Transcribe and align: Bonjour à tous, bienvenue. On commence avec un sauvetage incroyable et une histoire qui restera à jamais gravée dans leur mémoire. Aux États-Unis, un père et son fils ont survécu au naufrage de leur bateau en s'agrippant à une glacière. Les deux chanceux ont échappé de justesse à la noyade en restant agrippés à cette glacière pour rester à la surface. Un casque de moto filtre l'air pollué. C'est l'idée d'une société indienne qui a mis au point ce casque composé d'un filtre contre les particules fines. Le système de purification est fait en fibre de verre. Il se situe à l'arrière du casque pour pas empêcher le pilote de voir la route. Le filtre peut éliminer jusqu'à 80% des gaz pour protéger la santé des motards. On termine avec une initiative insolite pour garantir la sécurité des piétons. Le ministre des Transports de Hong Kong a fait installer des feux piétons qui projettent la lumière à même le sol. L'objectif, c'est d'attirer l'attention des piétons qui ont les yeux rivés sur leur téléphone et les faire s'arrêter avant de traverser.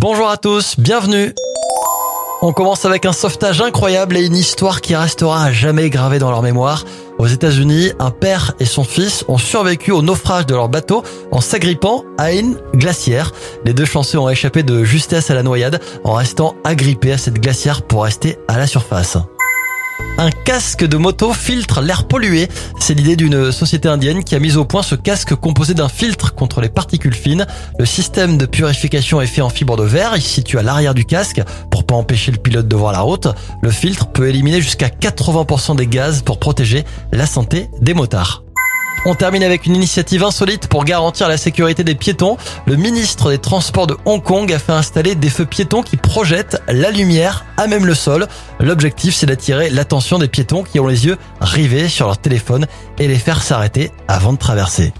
Bonjour 0.00 0.30
à 0.30 0.36
tous, 0.36 0.78
bienvenue. 0.78 1.34
On 2.40 2.52
commence 2.52 2.84
avec 2.84 3.04
un 3.04 3.12
sauvetage 3.12 3.60
incroyable 3.60 4.16
et 4.16 4.24
une 4.24 4.36
histoire 4.36 4.80
qui 4.80 4.94
restera 4.94 5.42
à 5.42 5.50
jamais 5.50 5.90
gravée 5.90 6.20
dans 6.20 6.30
leur 6.30 6.40
mémoire. 6.40 6.84
Aux 7.18 7.26
États-Unis, 7.26 7.90
un 7.98 8.12
père 8.12 8.54
et 8.60 8.64
son 8.64 8.84
fils 8.84 9.24
ont 9.26 9.38
survécu 9.38 9.90
au 9.90 10.00
naufrage 10.00 10.46
de 10.46 10.54
leur 10.54 10.68
bateau 10.68 11.02
en 11.32 11.40
s'agrippant 11.40 12.04
à 12.16 12.32
une 12.32 12.58
glacière. 12.74 13.32
Les 13.64 13.74
deux 13.74 13.86
chanceux 13.86 14.20
ont 14.20 14.28
échappé 14.28 14.62
de 14.62 14.84
justesse 14.84 15.32
à 15.32 15.34
la 15.34 15.42
noyade 15.42 15.80
en 16.04 16.12
restant 16.12 16.54
agrippés 16.62 17.10
à 17.10 17.18
cette 17.18 17.40
glacière 17.40 17.82
pour 17.82 18.04
rester 18.04 18.38
à 18.46 18.56
la 18.56 18.68
surface. 18.68 19.18
Un 20.20 20.32
casque 20.32 20.84
de 20.84 20.96
moto 20.96 21.32
filtre 21.32 21.80
l'air 21.80 22.08
pollué. 22.08 22.48
C'est 22.80 22.94
l'idée 22.94 23.14
d'une 23.14 23.52
société 23.52 23.88
indienne 23.88 24.24
qui 24.24 24.34
a 24.34 24.40
mis 24.40 24.56
au 24.56 24.64
point 24.64 24.82
ce 24.82 24.96
casque 24.96 25.36
composé 25.36 25.74
d'un 25.74 25.88
filtre 25.88 26.34
contre 26.34 26.60
les 26.60 26.68
particules 26.68 27.14
fines. 27.14 27.46
Le 27.78 27.86
système 27.86 28.36
de 28.36 28.44
purification 28.44 29.20
est 29.20 29.28
fait 29.28 29.42
en 29.42 29.48
fibre 29.48 29.76
de 29.76 29.84
verre. 29.84 30.14
Il 30.16 30.22
se 30.22 30.28
situe 30.28 30.58
à 30.58 30.62
l'arrière 30.64 30.94
du 30.94 31.04
casque 31.04 31.40
pour 31.70 31.84
pas 31.84 31.94
empêcher 31.94 32.32
le 32.32 32.38
pilote 32.38 32.66
de 32.66 32.74
voir 32.74 32.90
la 32.90 33.00
route. 33.00 33.28
Le 33.62 33.70
filtre 33.70 34.08
peut 34.08 34.28
éliminer 34.28 34.60
jusqu'à 34.60 34.88
80% 34.88 35.76
des 35.76 35.86
gaz 35.86 36.22
pour 36.22 36.40
protéger 36.40 36.84
la 37.12 37.26
santé 37.26 37.70
des 37.80 37.94
motards. 37.94 38.42
On 39.04 39.14
termine 39.14 39.42
avec 39.42 39.66
une 39.66 39.76
initiative 39.76 40.24
insolite 40.24 40.66
pour 40.68 40.84
garantir 40.84 41.28
la 41.28 41.36
sécurité 41.36 41.84
des 41.84 41.94
piétons. 41.94 42.36
Le 42.66 42.76
ministre 42.76 43.30
des 43.30 43.38
Transports 43.38 43.86
de 43.86 43.96
Hong 44.04 44.22
Kong 44.22 44.52
a 44.52 44.58
fait 44.58 44.72
installer 44.72 45.14
des 45.14 45.30
feux 45.30 45.46
piétons 45.46 45.82
qui 45.82 45.96
projettent 45.96 46.60
la 46.68 46.90
lumière 46.90 47.46
à 47.56 47.66
même 47.66 47.86
le 47.86 47.94
sol. 47.94 48.26
L'objectif, 48.60 49.14
c'est 49.14 49.26
d'attirer 49.26 49.70
l'attention 49.70 50.18
des 50.18 50.28
piétons 50.28 50.62
qui 50.62 50.80
ont 50.80 50.86
les 50.86 51.06
yeux 51.06 51.16
rivés 51.40 51.88
sur 51.88 52.06
leur 52.06 52.18
téléphone 52.18 52.66
et 52.98 53.08
les 53.08 53.16
faire 53.16 53.42
s'arrêter 53.42 53.92
avant 54.08 54.32
de 54.32 54.38
traverser. 54.38 54.92